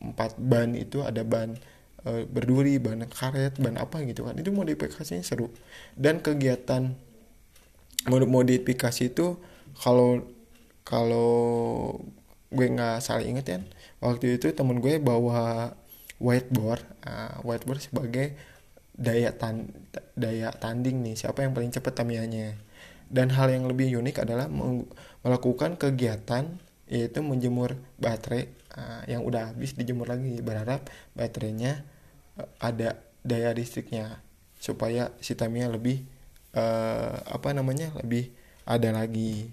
empat 0.04 0.36
ban 0.36 0.76
itu 0.76 1.00
ada 1.00 1.24
ban 1.24 1.56
uh, 2.04 2.22
berduri 2.28 2.76
ban 2.76 3.00
karet 3.08 3.56
ban 3.56 3.80
apa 3.80 4.04
gitu 4.04 4.28
kan. 4.28 4.36
Itu 4.36 4.52
modifikasinya 4.52 5.24
seru. 5.24 5.48
Dan 5.96 6.20
kegiatan 6.20 6.92
modifikasi 8.12 9.08
itu 9.08 9.40
kalau 9.80 10.36
kalau 10.88 11.92
gue 12.48 12.64
nggak 12.64 13.04
salah 13.04 13.20
inget 13.20 13.44
ya 13.44 13.58
waktu 14.00 14.40
itu 14.40 14.48
temen 14.56 14.80
gue 14.80 14.96
bawa 14.96 15.76
whiteboard. 16.16 16.82
Uh, 17.04 17.44
whiteboard 17.46 17.84
sebagai 17.84 18.34
daya 18.98 19.30
tan 19.36 19.70
daya 20.18 20.50
tanding 20.50 21.06
nih 21.06 21.14
siapa 21.14 21.46
yang 21.46 21.54
paling 21.54 21.70
cepat 21.70 22.02
tamianya 22.02 22.58
dan 23.06 23.30
hal 23.30 23.46
yang 23.46 23.70
lebih 23.70 23.94
unik 24.02 24.26
adalah 24.26 24.50
melakukan 25.22 25.78
kegiatan 25.78 26.58
yaitu 26.90 27.20
menjemur 27.22 27.78
baterai. 28.00 28.50
Uh, 28.78 29.02
yang 29.10 29.26
udah 29.26 29.50
habis 29.50 29.74
dijemur 29.74 30.06
lagi 30.06 30.38
berharap 30.38 30.86
baterainya 31.16 31.82
uh, 32.38 32.46
ada 32.62 33.00
daya 33.26 33.50
listriknya 33.50 34.22
supaya 34.60 35.10
si 35.18 35.34
Tamiya 35.34 35.66
lebih 35.66 36.04
uh, 36.54 37.18
apa 37.26 37.50
namanya 37.56 37.90
lebih 37.98 38.30
ada 38.62 38.94
lagi 38.94 39.50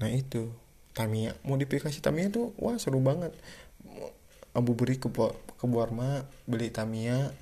nah 0.00 0.10
itu. 0.10 0.50
Tamiya 0.94 1.34
modifikasi 1.42 1.98
Tamiya 1.98 2.30
tuh 2.30 2.54
wah 2.54 2.78
seru 2.78 3.02
banget. 3.02 3.34
Abu 4.54 4.78
beri 4.78 4.94
ke 5.02 5.10
ke 5.58 5.66
Borma 5.66 6.22
beli 6.46 6.70
Tamiya 6.70 7.34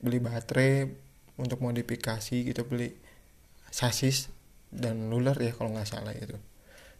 beli 0.00 0.16
baterai 0.24 0.88
untuk 1.36 1.60
modifikasi 1.60 2.32
gitu 2.32 2.64
beli 2.64 2.96
sasis 3.68 4.32
dan 4.72 5.12
luler 5.12 5.36
ya 5.36 5.52
kalau 5.52 5.76
nggak 5.76 5.88
salah 5.88 6.16
itu. 6.16 6.40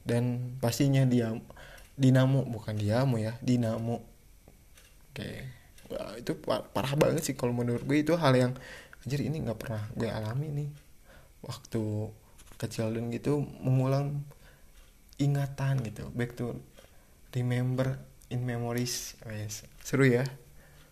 Dan 0.05 0.57
pastinya 0.61 1.09
dia 1.09 1.33
dinamo 1.97 2.45
bukan 2.45 2.77
diamo 2.77 3.17
ya 3.17 3.41
dinamo. 3.41 4.05
Oke 5.11 5.61
Wah, 5.91 6.15
itu 6.15 6.39
parah 6.47 6.95
banget 6.95 7.27
sih 7.27 7.35
kalau 7.35 7.51
menurut 7.51 7.83
gue 7.83 7.99
itu 7.99 8.15
hal 8.15 8.31
yang 8.39 8.53
anjir 9.03 9.27
ini 9.27 9.43
nggak 9.43 9.59
pernah 9.59 9.83
gue 9.99 10.07
alami 10.07 10.49
nih. 10.55 10.71
Waktu 11.43 11.83
kecil 12.61 12.93
dan 12.93 13.09
gitu 13.09 13.41
mengulang 13.65 14.21
ingatan 15.17 15.81
gitu. 15.81 16.13
Back 16.13 16.37
to 16.37 16.61
remember 17.33 17.97
in 18.29 18.45
memories. 18.45 19.17
Yes. 19.25 19.65
seru 19.81 20.05
ya. 20.05 20.29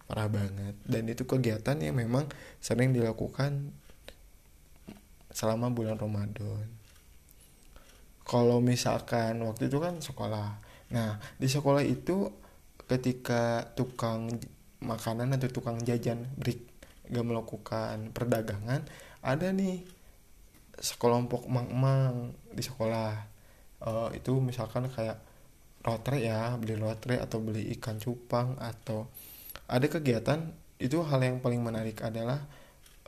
Parah 0.09 0.33
banget. 0.33 0.73
Dan 0.89 1.05
itu 1.13 1.29
kegiatan 1.29 1.77
yang 1.77 2.01
memang 2.01 2.25
sering 2.65 2.97
dilakukan 2.97 3.77
selama 5.29 5.69
bulan 5.69 6.01
Ramadan. 6.01 6.65
Kalau 8.25 8.65
misalkan 8.65 9.45
waktu 9.45 9.69
itu 9.69 9.77
kan 9.77 10.01
sekolah. 10.01 10.49
Nah 10.97 11.21
di 11.37 11.45
sekolah 11.45 11.85
itu 11.85 12.33
ketika 12.89 13.69
tukang 13.77 14.33
makanan 14.81 15.37
atau 15.37 15.49
tukang 15.53 15.77
jajan 15.85 16.25
break 16.41 16.65
gak 17.09 17.27
melakukan 17.27 18.13
perdagangan 18.13 18.85
ada 19.25 19.49
nih 19.51 19.85
sekelompok 20.79 21.47
mang-mang 21.51 22.35
di 22.51 22.63
sekolah. 22.63 23.13
Uh, 23.79 24.11
itu 24.11 24.35
misalkan 24.43 24.91
kayak 24.91 25.23
lotre 25.87 26.19
ya 26.19 26.59
beli 26.59 26.75
lotre 26.75 27.15
atau 27.23 27.39
beli 27.39 27.71
ikan 27.79 28.03
cupang 28.03 28.59
atau 28.59 29.07
ada 29.71 29.87
kegiatan 29.87 30.51
itu 30.83 30.99
hal 31.07 31.23
yang 31.23 31.39
paling 31.39 31.63
menarik 31.63 32.03
adalah 32.03 32.43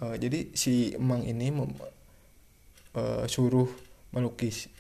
uh, 0.03 0.15
jadi 0.15 0.55
si 0.55 0.95
emang 0.95 1.27
ini 1.27 1.50
mem, 1.50 1.75
uh, 2.95 3.27
suruh 3.27 3.67
melukis 4.15 4.71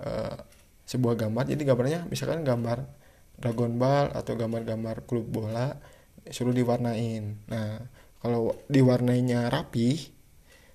uh, 0.00 0.36
sebuah 0.84 1.16
gambar. 1.16 1.48
Jadi 1.48 1.62
gambarnya 1.64 2.00
misalkan 2.08 2.44
gambar 2.44 2.84
Dragon 3.34 3.74
Ball 3.80 4.12
atau 4.14 4.36
gambar-gambar 4.36 5.08
klub 5.08 5.26
bola 5.28 5.74
suruh 6.28 6.52
diwarnain. 6.52 7.36
Nah 7.48 7.80
kalau 8.20 8.56
diwarnainya 8.68 9.52
rapi 9.52 10.14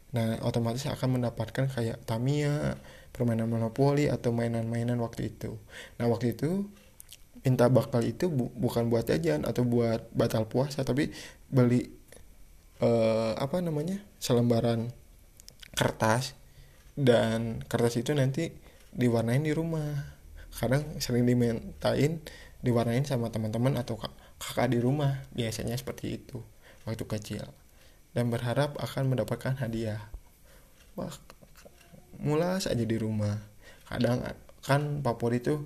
Nah, 0.09 0.41
otomatis 0.41 0.89
akan 0.89 1.21
mendapatkan 1.21 1.69
kayak 1.69 2.01
Tamiya, 2.09 2.81
permainan 3.13 3.49
Monopoly 3.49 4.09
atau 4.09 4.33
mainan-mainan 4.33 4.97
waktu 4.97 5.29
itu. 5.29 5.57
Nah, 6.01 6.09
waktu 6.09 6.33
itu 6.33 6.65
minta 7.45 7.71
bakal 7.71 8.03
itu 8.03 8.27
bu 8.27 8.51
bukan 8.51 8.91
buat 8.91 9.07
jajan 9.07 9.47
atau 9.47 9.63
buat 9.63 10.11
batal 10.11 10.43
puasa 10.51 10.83
tapi 10.83 11.15
beli 11.47 11.87
uh, 12.83 13.31
apa 13.39 13.63
namanya? 13.63 14.03
selembaran 14.19 14.91
kertas 15.79 16.35
dan 16.99 17.63
kertas 17.71 17.95
itu 17.95 18.11
nanti 18.11 18.51
diwarnain 18.91 19.45
di 19.45 19.53
rumah. 19.55 20.17
Kadang 20.49 20.99
sering 20.99 21.23
dimintain 21.23 22.19
diwarnain 22.59 23.07
sama 23.07 23.31
teman-teman 23.31 23.79
atau 23.79 23.95
kakak 24.35 24.75
di 24.75 24.83
rumah, 24.83 25.23
biasanya 25.31 25.79
seperti 25.79 26.19
itu 26.19 26.43
waktu 26.83 27.05
kecil 27.05 27.45
dan 28.13 28.33
berharap 28.33 28.77
akan 28.77 29.13
mendapatkan 29.13 29.57
hadiah. 29.61 30.01
Wah, 30.97 31.13
mulas 32.19 32.65
aja 32.65 32.83
di 32.83 32.97
rumah. 32.97 33.39
Kadang 33.87 34.25
kan 34.65 35.01
favorit 35.01 35.45
itu 35.45 35.65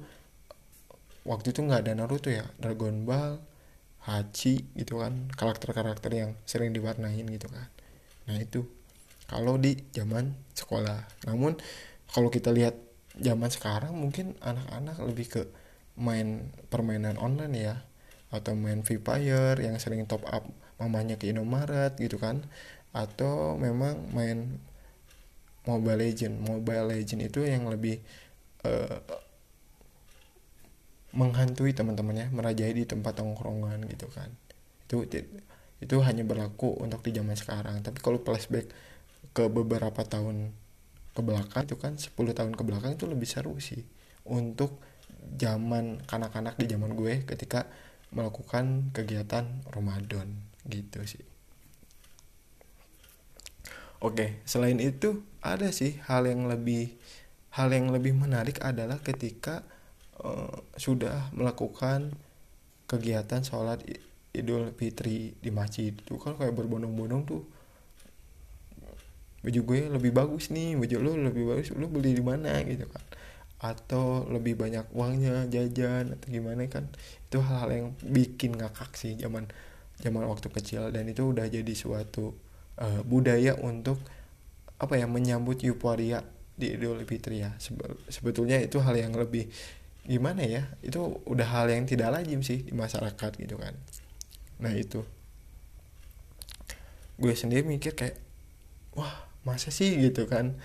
waktu 1.27 1.55
itu 1.55 1.59
nggak 1.63 1.87
ada 1.87 1.93
Naruto 1.97 2.29
ya, 2.29 2.45
Dragon 2.59 3.07
Ball, 3.07 3.39
Hachi 4.03 4.67
gitu 4.75 4.99
kan, 4.99 5.31
karakter-karakter 5.33 6.11
yang 6.11 6.31
sering 6.43 6.75
diwarnain 6.75 7.23
gitu 7.27 7.47
kan. 7.47 7.67
Nah 8.27 8.37
itu 8.39 8.67
kalau 9.27 9.55
di 9.57 9.79
zaman 9.95 10.35
sekolah. 10.53 11.27
Namun 11.27 11.57
kalau 12.11 12.29
kita 12.29 12.51
lihat 12.53 12.77
zaman 13.17 13.49
sekarang 13.49 13.95
mungkin 13.95 14.37
anak-anak 14.43 14.97
lebih 15.01 15.27
ke 15.29 15.41
main 15.97 16.49
permainan 16.73 17.17
online 17.21 17.55
ya 17.57 17.75
atau 18.33 18.57
main 18.57 18.81
Free 18.81 18.97
Fire 18.97 19.57
yang 19.61 19.77
sering 19.77 20.09
top 20.09 20.25
up 20.25 20.45
mamanya 20.81 21.15
ke 21.19 21.29
Indomaret 21.29 21.95
gitu 21.97 22.17
kan. 22.21 22.45
Atau 22.93 23.57
memang 23.57 23.97
main 24.13 24.61
Mobile 25.63 25.99
Legend. 25.99 26.35
Mobile 26.43 26.85
Legend 26.91 27.21
itu 27.25 27.39
yang 27.47 27.67
lebih 27.71 28.03
uh, 28.67 28.99
menghantui 31.13 31.71
teman-temannya 31.77 32.33
merajai 32.33 32.73
di 32.73 32.83
tempat 32.83 33.21
tongkrongan 33.21 33.85
gitu 33.87 34.09
kan. 34.09 34.33
Itu 34.89 35.05
itu 35.83 35.95
hanya 36.03 36.23
berlaku 36.25 36.79
untuk 36.81 37.05
di 37.05 37.15
zaman 37.15 37.37
sekarang. 37.37 37.79
Tapi 37.85 37.99
kalau 38.01 38.19
flashback 38.19 38.71
ke 39.33 39.45
beberapa 39.49 40.03
tahun 40.03 40.51
ke 41.13 41.21
belakang 41.21 41.63
itu 41.69 41.77
kan 41.77 41.93
10 41.95 42.13
tahun 42.33 42.53
ke 42.57 42.63
belakang 42.65 42.91
itu 42.97 43.05
lebih 43.05 43.29
seru 43.29 43.55
sih. 43.61 43.85
Untuk 44.25 44.81
zaman 45.39 46.03
kanak-kanak 46.03 46.59
di 46.59 46.65
zaman 46.67 46.97
gue 46.97 47.23
ketika 47.23 47.69
melakukan 48.13 48.93
kegiatan 48.93 49.63
Ramadan 49.71 50.52
gitu 50.67 51.03
sih. 51.03 51.25
Oke 54.03 54.43
selain 54.43 54.79
itu 54.83 55.23
ada 55.39 55.71
sih 55.71 55.99
hal 56.07 56.27
yang 56.27 56.47
lebih 56.51 56.95
hal 57.55 57.69
yang 57.71 57.93
lebih 57.93 58.17
menarik 58.17 58.59
adalah 58.59 58.99
ketika 58.99 59.63
uh, 60.19 60.63
sudah 60.75 61.31
melakukan 61.31 62.11
kegiatan 62.89 63.41
sholat 63.41 63.79
Idul 64.33 64.73
Fitri 64.73 65.37
di 65.37 65.53
masjid. 65.53 65.93
Itu 65.93 66.17
kan 66.17 66.35
kayak 66.35 66.57
berbondong-bondong 66.57 67.23
tuh. 67.29 67.45
Baju 69.43 69.59
gue 69.61 69.79
lebih 69.91 70.11
bagus 70.15 70.49
nih 70.55 70.79
baju 70.79 70.95
lo 71.03 71.11
lebih 71.19 71.43
bagus 71.43 71.75
lo 71.75 71.85
beli 71.91 72.17
di 72.17 72.23
mana 72.25 72.59
gitu 72.65 72.89
kan. 72.89 73.03
Atau 73.63 74.27
lebih 74.27 74.59
banyak 74.59 74.89
uangnya 74.91 75.47
jajan 75.47 76.17
atau 76.17 76.27
gimana 76.27 76.65
kan. 76.65 76.89
Itu 77.29 77.45
hal-hal 77.45 77.69
yang 77.71 77.87
bikin 78.01 78.57
ngakak 78.57 78.97
sih 78.97 79.13
zaman 79.15 79.45
zaman 80.01 80.25
waktu 80.25 80.49
kecil 80.49 80.89
dan 80.89 81.05
itu 81.05 81.29
udah 81.29 81.45
jadi 81.45 81.73
suatu 81.75 82.33
uh, 82.81 83.01
budaya 83.05 83.53
untuk 83.61 84.01
apa 84.81 84.99
ya 84.99 85.05
menyambut 85.05 85.61
euforia 85.63 86.25
di 86.53 86.73
Idul 86.73 87.01
Fitri 87.05 87.41
ya. 87.41 87.53
Sebetulnya 88.09 88.61
itu 88.61 88.81
hal 88.81 88.93
yang 88.97 89.13
lebih 89.13 89.49
gimana 90.03 90.43
ya 90.43 90.67
itu 90.83 90.99
udah 91.23 91.47
hal 91.47 91.71
yang 91.71 91.87
tidak 91.87 92.11
lazim 92.11 92.43
sih 92.43 92.61
di 92.65 92.73
masyarakat 92.75 93.31
gitu 93.39 93.55
kan. 93.55 93.73
Nah 94.59 94.73
itu. 94.75 95.01
Gue 97.17 97.33
sendiri 97.37 97.63
mikir 97.63 97.93
kayak 97.95 98.17
wah 98.97 99.29
masa 99.47 99.71
sih? 99.71 99.95
Gitu 99.97 100.27
kan. 100.27 100.57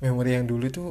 Memori 0.00 0.34
yang 0.36 0.48
dulu 0.48 0.66
tuh 0.72 0.90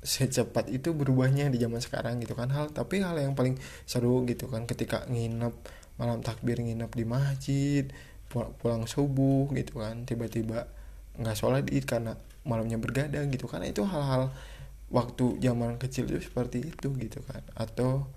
secepat 0.00 0.72
itu 0.72 0.96
berubahnya 0.96 1.52
di 1.52 1.60
zaman 1.60 1.80
sekarang 1.80 2.20
gitu 2.24 2.34
kan. 2.34 2.50
Hal 2.50 2.72
tapi 2.72 3.04
hal 3.04 3.16
yang 3.20 3.36
paling 3.36 3.56
seru 3.86 4.24
gitu 4.26 4.48
kan 4.48 4.64
ketika 4.64 5.04
nginep 5.08 5.54
malam 6.00 6.24
takbir 6.24 6.56
nginep 6.56 6.88
di 6.96 7.04
masjid 7.04 7.84
pulang 8.32 8.88
subuh 8.88 9.52
gitu 9.52 9.84
kan. 9.84 10.08
Tiba-tiba 10.08 10.64
nggak 11.20 11.36
sholat 11.36 11.68
id 11.68 11.84
karena 11.84 12.16
malamnya 12.48 12.80
bergadang 12.80 13.28
gitu 13.28 13.44
kan. 13.44 13.60
Itu 13.60 13.84
hal-hal 13.84 14.32
waktu 14.88 15.36
zaman 15.44 15.76
kecil 15.76 16.08
itu 16.08 16.24
seperti 16.24 16.72
itu 16.72 16.96
gitu 16.96 17.20
kan. 17.28 17.44
Atau 17.52 18.08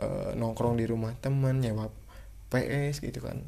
e, 0.00 0.32
nongkrong 0.32 0.80
di 0.80 0.88
rumah 0.88 1.12
teman 1.20 1.60
nyewa 1.60 1.92
PS 2.48 3.04
gitu 3.04 3.20
kan. 3.20 3.44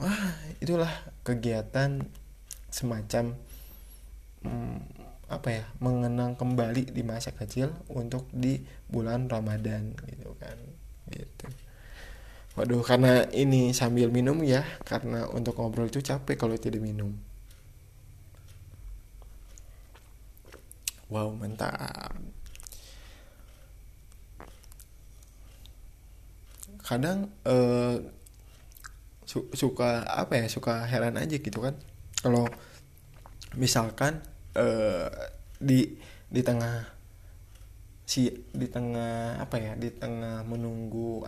Wah 0.00 0.32
itulah 0.64 0.90
kegiatan 1.28 2.00
semacam 2.72 3.36
hmm, 4.42 4.78
apa 5.28 5.48
ya 5.50 5.64
mengenang 5.78 6.40
kembali 6.40 6.88
di 6.88 7.02
masa 7.04 7.36
kecil 7.36 7.74
untuk 7.92 8.26
di 8.32 8.64
bulan 8.88 9.28
Ramadan 9.28 9.92
gitu 10.08 10.32
kan. 10.40 10.56
Gitu 11.10 11.63
Waduh, 12.54 12.82
karena 12.86 13.26
ini 13.34 13.74
sambil 13.74 14.08
minum 14.14 14.38
ya, 14.46 14.62
karena 14.86 15.26
untuk 15.34 15.58
ngobrol 15.58 15.90
itu 15.90 15.98
capek 15.98 16.36
kalau 16.38 16.54
tidak 16.54 16.82
minum. 16.86 17.10
Wow, 21.12 21.34
mantap. 21.34 22.14
Kadang 26.84 27.32
eh, 27.42 27.96
su 29.24 29.48
suka 29.56 30.04
apa 30.06 30.32
ya, 30.40 30.46
suka 30.46 30.84
heran 30.86 31.16
aja 31.18 31.36
gitu 31.40 31.58
kan. 31.58 31.74
Kalau 32.22 32.46
misalkan 33.58 34.22
eh, 34.54 35.10
di 35.58 35.98
di 36.30 36.40
tengah 36.46 36.86
si 38.04 38.28
di 38.52 38.66
tengah 38.68 39.40
apa 39.42 39.56
ya, 39.58 39.72
di 39.74 39.90
tengah 39.90 40.44
menunggu 40.46 41.24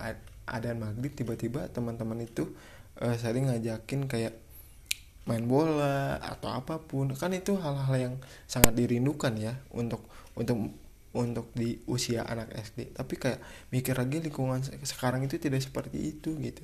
ada 0.47 0.71
maghrib 0.73 1.13
tiba-tiba 1.13 1.67
teman-teman 1.75 2.23
itu 2.23 2.55
uh, 3.03 3.17
sering 3.19 3.51
ngajakin 3.51 4.07
kayak 4.07 4.35
main 5.27 5.43
bola 5.45 6.23
atau 6.23 6.55
apa 6.55 6.79
pun. 6.79 7.11
Kan 7.19 7.35
itu 7.35 7.59
hal-hal 7.59 7.95
yang 7.99 8.15
sangat 8.47 8.79
dirindukan 8.79 9.35
ya 9.35 9.59
untuk 9.75 10.07
untuk 10.39 10.71
untuk 11.17 11.51
di 11.57 11.81
usia 11.89 12.29
anak 12.29 12.53
SD 12.53 12.93
tapi 12.93 13.17
kayak 13.17 13.41
mikir 13.73 13.97
lagi 13.97 14.21
lingkungan 14.21 14.61
sekarang 14.85 15.25
itu 15.25 15.41
tidak 15.43 15.61
seperti 15.65 16.15
itu 16.15 16.39
gitu. 16.39 16.63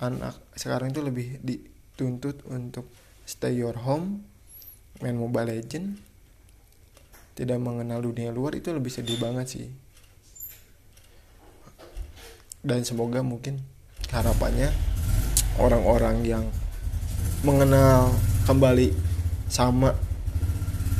Anak 0.00 0.40
sekarang 0.56 0.96
itu 0.96 1.04
lebih 1.04 1.44
dituntut 1.44 2.40
untuk 2.48 2.88
stay 3.28 3.60
your 3.60 3.76
home 3.84 4.24
main 5.04 5.16
mobile 5.16 5.48
legend 5.48 6.00
tidak 7.34 7.56
mengenal 7.56 8.04
dunia 8.04 8.34
luar 8.34 8.52
itu 8.58 8.68
lebih 8.68 8.92
sedih 8.92 9.16
banget 9.16 9.46
sih 9.48 9.68
dan 12.60 12.84
semoga 12.84 13.24
mungkin 13.24 13.60
harapannya 14.12 14.68
orang-orang 15.56 16.24
yang 16.24 16.44
mengenal 17.40 18.12
kembali 18.44 18.92
sama 19.48 19.96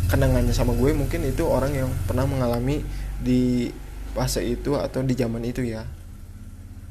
kenangannya 0.08 0.50
sama 0.56 0.74
gue 0.74 0.90
mungkin 0.96 1.22
itu 1.28 1.44
orang 1.46 1.72
yang 1.76 1.90
pernah 2.08 2.26
mengalami 2.26 2.82
di 3.20 3.70
fase 4.16 4.42
itu 4.42 4.74
atau 4.74 5.04
di 5.06 5.14
zaman 5.14 5.44
itu 5.46 5.62
ya. 5.62 5.86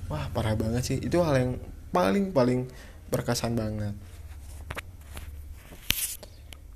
Wah 0.08 0.32
parah 0.32 0.56
banget 0.56 0.84
sih. 0.86 0.98
Itu 1.02 1.22
hal 1.26 1.36
yang 1.36 1.52
paling 1.92 2.32
paling 2.32 2.70
berkesan 3.12 3.58
banget. 3.58 3.94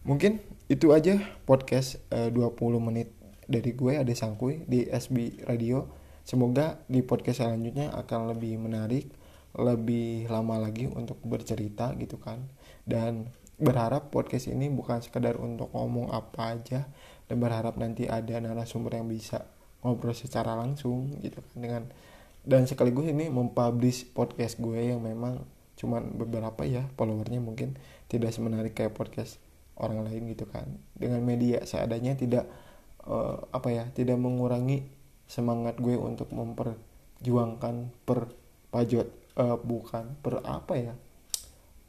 Mungkin 0.03 0.43
itu 0.67 0.91
aja 0.91 1.15
podcast 1.47 2.01
eh, 2.11 2.27
20 2.27 2.59
menit 2.83 3.13
dari 3.47 3.71
gue 3.71 3.95
ada 3.95 4.11
sangkui 4.11 4.67
di 4.67 4.83
SB 4.89 5.47
Radio 5.47 6.02
semoga 6.23 6.81
di 6.87 7.03
podcast 7.03 7.43
selanjutnya 7.43 7.91
akan 7.93 8.35
lebih 8.35 8.59
menarik 8.59 9.07
lebih 9.53 10.25
lama 10.33 10.57
lagi 10.57 10.89
untuk 10.89 11.21
bercerita 11.21 11.93
gitu 12.01 12.17
kan. 12.17 12.41
Dan 12.83 13.29
berharap 13.61 14.09
podcast 14.09 14.49
ini 14.49 14.67
bukan 14.73 15.05
sekedar 15.05 15.37
untuk 15.37 15.69
ngomong 15.77 16.09
apa 16.09 16.57
aja 16.57 16.89
dan 17.29 17.37
berharap 17.37 17.77
nanti 17.77 18.09
ada 18.09 18.41
narasumber 18.41 18.97
yang 18.97 19.07
bisa 19.07 19.45
ngobrol 19.85 20.17
secara 20.17 20.57
langsung 20.57 21.13
gitu 21.21 21.43
kan 21.43 21.55
dengan 21.59 21.83
dan 22.43 22.67
sekaligus 22.67 23.07
ini 23.07 23.31
mempublish 23.31 24.09
podcast 24.11 24.59
gue 24.59 24.91
yang 24.91 24.99
memang 24.99 25.43
cuman 25.79 26.11
beberapa 26.17 26.67
ya 26.67 26.83
followernya 26.99 27.39
mungkin 27.39 27.79
tidak 28.11 28.35
semenarik 28.35 28.75
kayak 28.75 28.91
podcast 28.91 29.39
orang 29.79 30.03
lain 30.05 30.27
gitu 30.31 30.45
kan. 30.45 30.67
Dengan 30.93 31.23
media 31.23 31.63
seadanya 31.63 32.19
tidak 32.19 32.45
uh, 33.07 33.47
apa 33.49 33.69
ya 33.71 33.83
tidak 33.95 34.19
mengurangi 34.19 34.85
semangat 35.33 35.81
gue 35.81 35.97
untuk 35.97 36.29
memperjuangkan 36.29 38.05
per 38.05 38.29
pajot 38.69 39.09
uh, 39.41 39.57
bukan 39.57 40.13
per 40.21 40.45
apa 40.45 40.73
ya? 40.77 40.93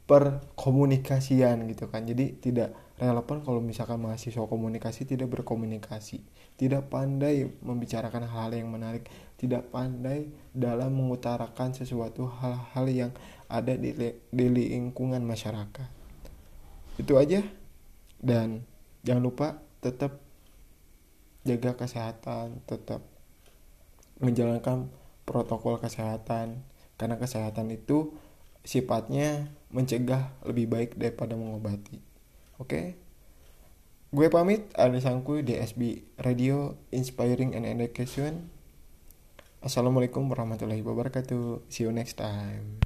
Perkomunikasian 0.09 1.69
gitu 1.69 1.85
kan. 1.93 2.09
Jadi 2.09 2.41
tidak 2.41 2.73
relevan 2.97 3.45
kalau 3.45 3.61
misalkan 3.61 4.01
mahasiswa 4.01 4.49
komunikasi 4.49 5.05
tidak 5.05 5.29
berkomunikasi 5.29 6.25
tidak 6.55 6.87
pandai 6.87 7.51
membicarakan 7.59 8.31
hal-hal 8.31 8.55
yang 8.55 8.71
menarik 8.71 9.11
tidak 9.35 9.67
pandai 9.67 10.31
dalam 10.55 10.95
mengutarakan 10.95 11.75
sesuatu 11.75 12.31
hal-hal 12.39 12.85
yang 12.87 13.11
ada 13.51 13.75
di, 13.75 13.91
di 14.31 14.45
lingkungan 14.47 15.19
masyarakat. 15.21 15.89
Itu 16.95 17.19
aja. 17.19 17.43
Dan 18.15 18.63
jangan 19.03 19.23
lupa 19.23 19.47
tetap 19.83 20.23
jaga 21.45 21.77
kesehatan 21.77 22.63
tetap 22.65 23.03
menjalankan 24.21 24.91
protokol 25.25 25.81
kesehatan 25.81 26.63
karena 26.95 27.15
kesehatan 27.19 27.73
itu 27.73 28.15
sifatnya 28.65 29.51
mencegah 29.69 30.33
lebih 30.47 30.65
baik 30.71 30.91
daripada 30.97 31.37
mengobati. 31.37 31.99
Oke. 32.57 32.69
Okay? 32.69 32.85
Gue 34.15 34.31
pamit, 34.31 34.71
ada 34.79 34.95
sangku 35.03 35.43
di 35.43 35.59
SB 35.59 36.07
Radio 36.23 36.79
Inspiring 36.95 37.51
and 37.51 37.67
Education. 37.67 38.47
Assalamualaikum 39.59 40.23
warahmatullahi 40.31 40.85
wabarakatuh. 40.85 41.67
See 41.67 41.83
you 41.83 41.91
next 41.91 42.15
time. 42.15 42.85